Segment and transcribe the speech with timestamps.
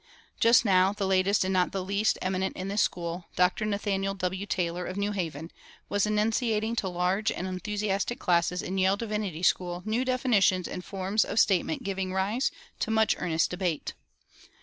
[0.39, 3.65] Just now the latest and not the least eminent in this school, Dr.
[3.65, 4.47] Nathaniel W.
[4.47, 5.51] Taylor, of New Haven,
[5.89, 11.23] was enunciating to large and enthusiastic classes in Yale Divinity School new definitions and forms
[11.23, 13.93] of statement giving rise to much earnest debate.